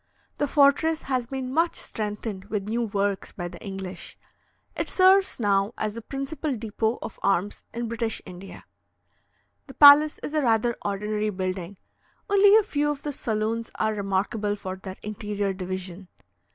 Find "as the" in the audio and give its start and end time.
5.77-6.01